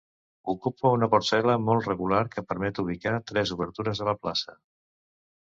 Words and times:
Ocupa 0.53 0.93
una 0.99 1.09
parcel·la 1.11 1.57
molt 1.67 1.89
regular 1.91 2.23
que 2.37 2.45
permet 2.53 2.83
ubicar 2.85 3.15
tres 3.33 3.55
obertures 3.59 4.03
a 4.03 4.09
la 4.11 4.17
plaça. 4.25 4.61